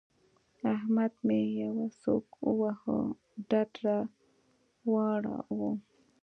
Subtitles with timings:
[0.73, 2.99] احمد مې يوه سوک وواهه؛
[3.49, 3.99] ډډ را
[4.91, 5.71] واړاوو.